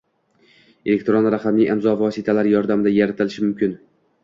[0.93, 3.79] elektron raqamli imzo vositalari yordamida yaratilishi mumkin.